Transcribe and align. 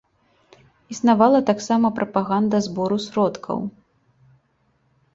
Існавала 0.95 1.41
таксама 1.51 1.87
прапаганда 2.01 2.57
збору 2.71 2.97
сродкаў. 3.07 3.65